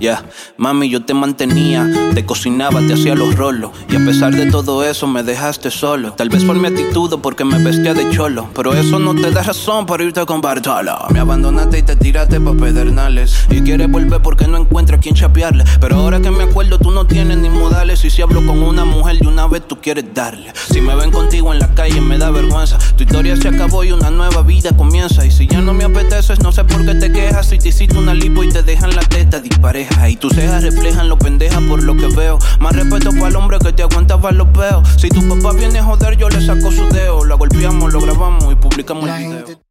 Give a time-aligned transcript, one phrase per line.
[0.00, 0.24] Ya,
[0.56, 3.72] mami, yo te mantenía, te cocinaba, te hacía los rolos.
[3.90, 6.12] Y a pesar de todo eso, me dejaste solo.
[6.14, 8.48] Tal vez por mi actitud o porque me vestía de cholo.
[8.54, 10.96] Pero eso no te da razón para irte con Bartolo.
[11.10, 13.46] Me abandonaste y te tiraste pa' pedernales.
[13.50, 15.64] Y quieres volver porque no encuentras quien chapearle.
[15.80, 18.02] Pero ahora que me acuerdo, tú no tienes ni modales.
[18.02, 20.50] Y si hablo con una mujer de una vez, tú quieres darle.
[20.72, 22.78] Si me ven contigo en la calle, me da vergüenza.
[22.96, 25.26] Tu historia se acabó y una nueva vida comienza.
[25.26, 25.69] Y si ya no
[26.42, 27.46] no sé por qué te quejas.
[27.46, 30.08] Si te hiciste una lipo y te dejan la teta dispareja.
[30.08, 32.38] Y tus cejas reflejan lo pendeja por lo que veo.
[32.60, 34.86] Más respeto para el hombre que te aguanta para los peos.
[34.98, 37.24] Si tu papá viene a joder, yo le saco su dedo.
[37.24, 39.69] La golpeamos, lo grabamos y publicamos el video.